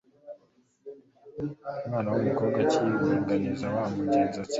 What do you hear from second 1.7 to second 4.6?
umwana w’umukobwa akayibuganiza wa mugenzanda,